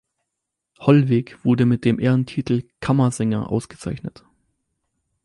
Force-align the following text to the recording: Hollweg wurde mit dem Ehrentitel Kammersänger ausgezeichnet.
Hollweg 0.79 1.37
wurde 1.45 1.67
mit 1.67 1.85
dem 1.85 1.99
Ehrentitel 1.99 2.63
Kammersänger 2.79 3.49
ausgezeichnet. 3.51 4.25